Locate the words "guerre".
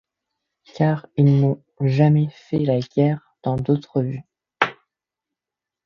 2.79-3.35